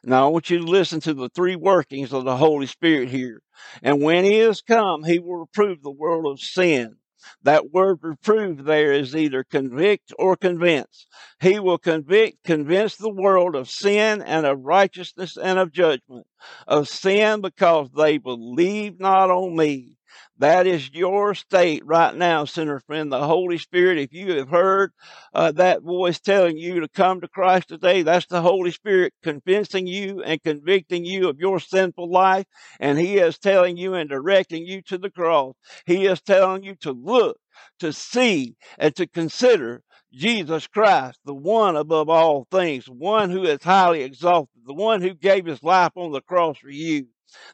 Now, 0.03 0.27
I 0.27 0.31
want 0.31 0.51
you 0.51 0.59
to 0.59 0.65
listen 0.65 1.01
to 1.01 1.15
the 1.15 1.29
three 1.29 1.57
workings 1.57 2.13
of 2.13 2.25
the 2.25 2.37
Holy 2.37 2.67
Spirit 2.67 3.11
here. 3.11 3.43
And 3.83 4.03
when 4.03 4.25
he 4.25 4.39
is 4.39 4.61
come, 4.61 5.05
he 5.05 5.19
will 5.19 5.37
reprove 5.37 5.83
the 5.83 5.91
world 5.91 6.27
of 6.27 6.41
sin. 6.41 6.97
That 7.43 7.73
word 7.73 7.99
reprove 8.03 8.65
there 8.65 8.93
is 8.93 9.15
either 9.15 9.45
convict 9.45 10.13
or 10.19 10.37
convince. 10.37 11.07
He 11.41 11.59
will 11.59 11.79
convict, 11.79 12.45
convince 12.45 12.97
the 12.97 13.13
world 13.13 13.55
of 13.55 13.71
sin 13.71 14.23
and 14.23 14.47
of 14.47 14.65
righteousness 14.65 15.37
and 15.37 15.59
of 15.59 15.73
judgment. 15.73 16.27
Of 16.67 16.89
sin 16.89 17.41
because 17.41 17.91
they 17.91 18.19
believe 18.19 19.01
not 19.01 19.31
on 19.31 19.57
me. 19.57 19.96
That 20.39 20.67
is 20.67 20.91
your 20.93 21.35
state 21.35 21.85
right 21.87 22.15
now, 22.15 22.45
sinner 22.45 22.81
friend. 22.81 23.11
The 23.11 23.27
Holy 23.27 23.59
Spirit, 23.59 23.99
if 23.99 24.13
you 24.13 24.37
have 24.37 24.49
heard 24.49 24.93
uh, 25.33 25.53
that 25.53 25.83
voice 25.83 26.21
telling 26.21 26.59
you 26.59 26.81
to 26.81 26.89
come 26.89 27.21
to 27.21 27.29
Christ 27.29 27.69
today, 27.69 28.03
that's 28.03 28.27
the 28.27 28.43
Holy 28.43 28.71
Spirit 28.71 29.15
convincing 29.23 29.87
you 29.87 30.23
and 30.23 30.43
convicting 30.43 31.05
you 31.05 31.29
of 31.29 31.39
your 31.39 31.59
sinful 31.59 32.11
life. 32.11 32.47
And 32.81 32.99
He 32.99 33.17
is 33.19 33.39
telling 33.39 33.77
you 33.77 33.95
and 33.95 34.11
directing 34.11 34.67
you 34.67 34.83
to 34.83 34.99
the 34.99 35.11
cross. 35.11 35.55
He 35.87 36.07
is 36.07 36.21
telling 36.21 36.63
you 36.63 36.75
to 36.77 36.93
look, 36.93 37.39
to 37.81 37.93
see, 37.93 38.57
and 38.79 38.95
to 38.97 39.07
consider 39.07 39.83
Jesus 40.13 40.67
Christ, 40.67 41.19
the 41.25 41.35
one 41.35 41.77
above 41.77 42.09
all 42.09 42.47
things, 42.51 42.89
one 42.89 43.31
who 43.31 43.43
is 43.45 43.63
highly 43.63 44.03
exalted, 44.03 44.63
the 44.65 44.75
one 44.75 45.03
who 45.03 45.15
gave 45.15 45.45
his 45.47 45.63
life 45.63 45.93
on 45.95 46.13
the 46.13 46.23
cross 46.23 46.59
for 46.59 46.71
you. 46.71 47.07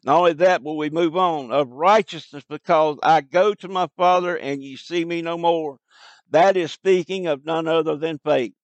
Not 0.04 0.18
only 0.18 0.32
that, 0.34 0.62
but 0.62 0.74
we 0.74 0.90
move 0.90 1.16
on 1.16 1.52
of 1.52 1.70
righteousness 1.70 2.44
because 2.48 2.98
I 3.02 3.20
go 3.20 3.54
to 3.54 3.68
my 3.68 3.88
Father 3.96 4.36
and 4.36 4.62
ye 4.62 4.76
see 4.76 5.04
me 5.04 5.22
no 5.22 5.38
more. 5.38 5.78
That 6.30 6.56
is 6.56 6.72
speaking 6.72 7.26
of 7.26 7.44
none 7.44 7.68
other 7.68 7.96
than 7.96 8.18
faith. 8.18 8.54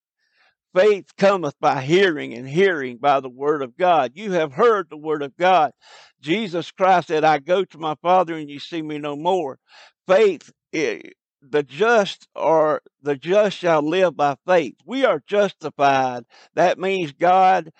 Faith 0.75 1.17
cometh 1.17 1.59
by 1.61 1.81
hearing, 1.81 2.35
and 2.35 2.49
hearing 2.49 2.99
by 2.99 3.21
the 3.21 3.29
word 3.29 3.63
of 3.63 3.77
God. 3.77 4.13
You 4.15 4.33
have 4.33 4.53
heard 4.53 4.89
the 4.91 4.97
word 4.99 5.23
of 5.23 5.37
God. 5.37 5.73
Jesus 6.21 6.71
Christ 6.71 7.09
said, 7.09 7.25
I 7.25 7.39
go 7.39 7.65
to 7.65 7.79
my 7.79 7.95
Father 8.03 8.35
and 8.37 8.51
you 8.51 8.61
see 8.61 8.83
me 8.83 8.99
no 8.99 9.17
more. 9.17 9.59
Faith, 10.07 10.53
the 10.73 11.63
just 11.63 12.29
are 12.35 12.83
the 13.03 13.17
just 13.17 13.57
shall 13.57 13.83
live 13.83 14.17
by 14.17 14.37
faith. 14.47 14.77
We 14.85 15.05
are 15.05 15.23
justified. 15.27 16.25
That 16.55 16.79
means 16.79 17.13
God 17.13 17.73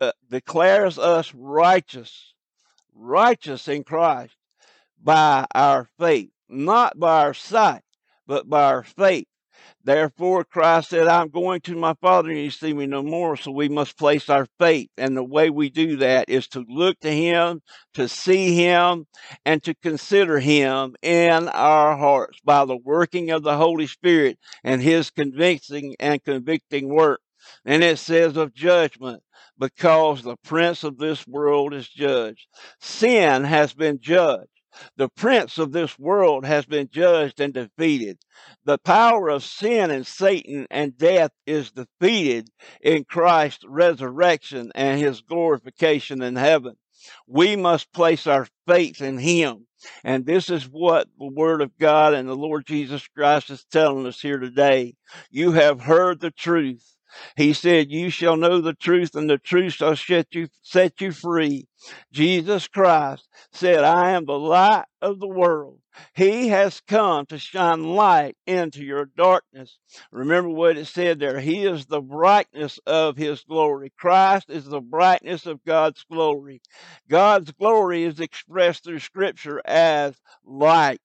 uh, 0.00 0.12
declares 0.28 0.98
us 0.98 1.32
righteous 1.34 2.33
righteous 2.94 3.68
in 3.68 3.84
Christ 3.84 4.36
by 5.02 5.46
our 5.54 5.88
faith, 5.98 6.30
not 6.48 6.98
by 6.98 7.24
our 7.24 7.34
sight, 7.34 7.82
but 8.26 8.48
by 8.48 8.64
our 8.64 8.82
faith. 8.82 9.26
Therefore, 9.84 10.44
Christ 10.44 10.90
said, 10.90 11.08
I'm 11.08 11.28
going 11.28 11.60
to 11.62 11.76
my 11.76 11.94
Father 12.00 12.30
and 12.30 12.38
you 12.38 12.50
see 12.50 12.72
me 12.72 12.86
no 12.86 13.02
more. 13.02 13.36
So 13.36 13.50
we 13.50 13.68
must 13.68 13.98
place 13.98 14.30
our 14.30 14.46
faith. 14.58 14.88
And 14.96 15.14
the 15.14 15.22
way 15.22 15.50
we 15.50 15.68
do 15.68 15.96
that 15.98 16.28
is 16.28 16.48
to 16.48 16.64
look 16.68 16.98
to 17.00 17.10
Him, 17.10 17.60
to 17.92 18.08
see 18.08 18.54
Him, 18.54 19.06
and 19.44 19.62
to 19.64 19.74
consider 19.74 20.38
Him 20.38 20.96
in 21.02 21.48
our 21.48 21.96
hearts 21.96 22.38
by 22.44 22.64
the 22.64 22.78
working 22.78 23.30
of 23.30 23.42
the 23.42 23.56
Holy 23.56 23.86
Spirit 23.86 24.38
and 24.64 24.80
His 24.80 25.10
convincing 25.10 25.96
and 26.00 26.24
convicting 26.24 26.88
work. 26.88 27.20
And 27.64 27.82
it 27.82 27.98
says 27.98 28.36
of 28.36 28.54
judgment, 28.54 29.22
because 29.58 30.22
the 30.22 30.36
prince 30.44 30.84
of 30.84 30.98
this 30.98 31.26
world 31.26 31.74
is 31.74 31.88
judged. 31.88 32.46
Sin 32.80 33.44
has 33.44 33.72
been 33.72 34.00
judged. 34.00 34.48
The 34.96 35.08
prince 35.08 35.58
of 35.58 35.70
this 35.70 35.96
world 35.98 36.44
has 36.44 36.66
been 36.66 36.88
judged 36.90 37.38
and 37.38 37.54
defeated. 37.54 38.18
The 38.64 38.78
power 38.78 39.28
of 39.28 39.44
sin 39.44 39.92
and 39.92 40.04
Satan 40.04 40.66
and 40.70 40.98
death 40.98 41.30
is 41.46 41.70
defeated 41.70 42.50
in 42.80 43.04
Christ's 43.04 43.64
resurrection 43.68 44.72
and 44.74 45.00
his 45.00 45.20
glorification 45.20 46.22
in 46.22 46.34
heaven. 46.34 46.74
We 47.28 47.54
must 47.54 47.92
place 47.92 48.26
our 48.26 48.48
faith 48.66 49.00
in 49.00 49.18
him. 49.18 49.66
And 50.02 50.24
this 50.24 50.48
is 50.48 50.64
what 50.64 51.08
the 51.18 51.30
Word 51.30 51.60
of 51.60 51.76
God 51.78 52.14
and 52.14 52.28
the 52.28 52.34
Lord 52.34 52.66
Jesus 52.66 53.06
Christ 53.08 53.50
is 53.50 53.64
telling 53.70 54.06
us 54.06 54.20
here 54.20 54.38
today. 54.38 54.94
You 55.30 55.52
have 55.52 55.82
heard 55.82 56.20
the 56.20 56.30
truth 56.30 56.93
he 57.36 57.52
said, 57.52 57.90
You 57.90 58.10
shall 58.10 58.36
know 58.36 58.60
the 58.60 58.74
truth, 58.74 59.14
and 59.14 59.28
the 59.28 59.38
truth 59.38 59.74
shall 59.74 59.96
set 59.96 60.34
you, 60.34 60.48
set 60.62 61.00
you 61.00 61.12
free. 61.12 61.68
Jesus 62.12 62.68
Christ 62.68 63.28
said, 63.52 63.84
I 63.84 64.10
am 64.10 64.24
the 64.24 64.38
light 64.38 64.86
of 65.02 65.20
the 65.20 65.28
world. 65.28 65.80
He 66.14 66.48
has 66.48 66.80
come 66.80 67.26
to 67.26 67.38
shine 67.38 67.84
light 67.84 68.36
into 68.46 68.84
your 68.84 69.04
darkness. 69.04 69.78
Remember 70.10 70.48
what 70.48 70.76
it 70.76 70.86
said 70.86 71.20
there. 71.20 71.38
He 71.38 71.64
is 71.64 71.86
the 71.86 72.00
brightness 72.00 72.80
of 72.86 73.16
his 73.16 73.42
glory. 73.42 73.92
Christ 73.96 74.50
is 74.50 74.64
the 74.64 74.80
brightness 74.80 75.46
of 75.46 75.64
God's 75.64 76.04
glory. 76.10 76.62
God's 77.08 77.52
glory 77.52 78.04
is 78.04 78.18
expressed 78.18 78.84
through 78.84 78.98
scripture 78.98 79.62
as 79.64 80.14
light. 80.44 81.00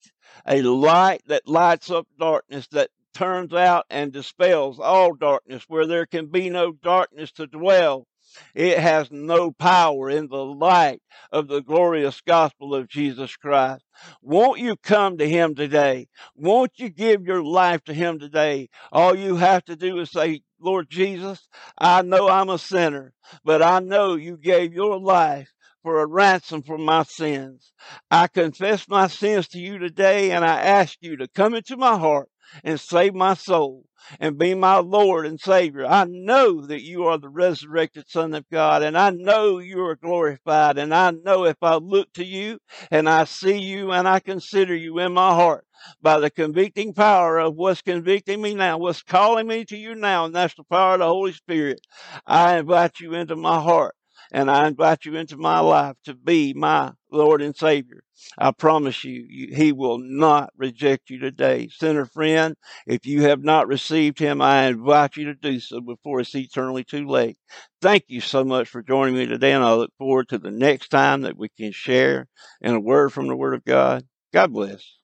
A 0.48 0.62
light 0.62 1.22
that 1.28 1.48
lights 1.48 1.92
up 1.92 2.08
darkness, 2.18 2.68
that 2.72 2.90
turns 3.14 3.54
out 3.54 3.86
and 3.90 4.12
dispels 4.12 4.80
all 4.80 5.14
darkness, 5.14 5.64
where 5.68 5.86
there 5.86 6.06
can 6.06 6.28
be 6.28 6.50
no 6.50 6.72
darkness 6.72 7.32
to 7.34 7.48
dwell. 7.48 8.08
It 8.54 8.78
has 8.78 9.10
no 9.12 9.52
power 9.52 10.10
in 10.10 10.28
the 10.28 10.46
light 10.46 11.02
of 11.32 11.48
the 11.48 11.62
glorious 11.62 12.22
gospel 12.22 12.76
of 12.76 12.88
Jesus 12.88 13.36
Christ. 13.36 13.84
Won't 14.22 14.60
you 14.60 14.76
come 14.76 15.18
to 15.18 15.28
Him 15.28 15.56
today? 15.56 16.08
Won't 16.36 16.74
you 16.78 16.90
give 16.90 17.26
your 17.26 17.44
life 17.44 17.84
to 17.86 17.94
Him 17.94 18.20
today? 18.20 18.70
All 18.92 19.16
you 19.16 19.36
have 19.38 19.66
to 19.66 19.76
do 19.76 20.00
is 20.00 20.12
say, 20.12 20.42
Lord 20.60 20.90
Jesus, 20.90 21.48
I 21.78 22.04
know 22.04 22.30
I'm 22.30 22.50
a 22.50 22.60
sinner, 22.60 23.14
but 23.44 23.62
I 23.62 23.80
know 23.80 24.16
you 24.16 24.38
gave 24.38 24.74
your 24.74 25.00
life 25.00 25.52
for 25.82 26.02
a 26.02 26.06
ransom 26.06 26.62
for 26.62 26.78
my 26.78 27.04
sins. 27.04 27.72
I 28.12 28.28
confess 28.28 28.88
my 28.88 29.08
sins 29.08 29.48
to 29.50 29.60
you 29.60 29.80
today 29.80 30.32
and 30.32 30.44
I 30.46 30.62
ask 30.62 30.98
you 31.02 31.18
to 31.18 31.28
come 31.28 31.56
into 31.56 31.78
my 31.78 31.98
heart 31.98 32.30
and 32.64 32.80
save 32.80 33.14
my 33.14 33.34
soul 33.34 33.86
and 34.20 34.38
be 34.38 34.54
my 34.54 34.78
Lord 34.78 35.26
and 35.26 35.40
Savior. 35.40 35.86
I 35.86 36.06
know 36.06 36.66
that 36.66 36.82
you 36.82 37.06
are 37.06 37.18
the 37.18 37.30
resurrected 37.30 38.10
Son 38.10 38.34
of 38.34 38.50
God, 38.50 38.82
and 38.82 38.98
I 38.98 39.10
know 39.12 39.60
you 39.60 39.82
are 39.86 39.96
glorified. 39.96 40.78
And 40.78 40.94
I 40.94 41.12
know 41.12 41.46
if 41.46 41.58
I 41.62 41.76
look 41.76 42.12
to 42.14 42.24
you 42.24 42.60
and 42.92 43.10
I 43.10 43.26
see 43.26 43.58
you 43.60 43.92
and 43.92 44.08
I 44.08 44.20
consider 44.20 44.76
you 44.76 45.00
in 45.00 45.14
my 45.14 45.34
heart 45.34 45.66
by 46.02 46.20
the 46.20 46.30
convicting 46.30 46.94
power 46.94 47.40
of 47.40 47.56
what's 47.56 47.82
convicting 47.82 48.42
me 48.42 48.54
now, 48.54 48.78
what's 48.78 49.04
calling 49.04 49.48
me 49.48 49.66
to 49.66 49.78
you 49.78 49.96
now, 49.96 50.26
and 50.26 50.36
that's 50.36 50.56
the 50.56 50.64
power 50.64 50.94
of 50.94 51.00
the 51.00 51.06
Holy 51.06 51.34
Spirit, 51.34 51.82
I 52.26 52.58
invite 52.58 53.00
you 53.00 53.14
into 53.14 53.36
my 53.36 53.62
heart 53.62 53.96
and 54.32 54.52
I 54.52 54.68
invite 54.68 55.06
you 55.06 55.16
into 55.16 55.38
my 55.38 55.60
life 55.60 55.96
to 56.06 56.14
be 56.14 56.54
my 56.54 56.94
Lord 57.12 57.42
and 57.42 57.56
Savior. 57.56 58.04
I 58.38 58.52
promise 58.52 59.04
you, 59.04 59.26
you, 59.30 59.56
He 59.56 59.72
will 59.72 60.00
not 60.00 60.52
reject 60.58 61.10
you 61.10 61.20
today. 61.20 61.70
Sinner 61.72 62.06
friend, 62.06 62.56
if 62.88 63.06
you 63.06 63.24
have 63.24 63.44
not 63.44 63.68
received 63.68 64.20
Him, 64.20 64.42
I 64.42 64.66
invite 64.68 65.18
you 65.18 65.26
to 65.26 65.36
do 65.36 65.60
so 65.60 65.82
before 65.82 66.22
it's 66.22 66.36
eternally 66.36 66.84
too 66.84 67.08
late. 67.08 67.38
Thank 67.82 68.06
you 68.08 68.22
so 68.22 68.44
much 68.44 68.70
for 68.70 68.84
joining 68.84 69.16
me 69.16 69.26
today, 69.26 69.54
and 69.54 69.64
I 69.64 69.74
look 69.74 69.92
forward 69.98 70.30
to 70.30 70.38
the 70.40 70.52
next 70.52 70.90
time 70.90 71.22
that 71.22 71.38
we 71.38 71.50
can 71.50 71.72
share 71.72 72.28
in 72.62 72.76
a 72.76 72.80
word 72.80 73.14
from 73.14 73.28
the 73.28 73.36
Word 73.36 73.56
of 73.56 73.66
God. 73.66 74.06
God 74.34 74.54
bless. 74.54 74.99